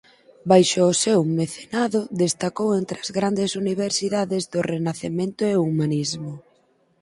Baixo 0.51 0.81
o 0.91 0.97
seu 1.03 1.19
mecenado 1.39 1.99
destacou 2.23 2.69
entre 2.81 2.97
as 3.03 3.09
grandes 3.17 3.51
universidades 3.63 4.43
do 4.53 4.59
renacemento 4.71 5.41
e 5.51 5.53
o 5.59 5.63
humanismo. 5.69 6.33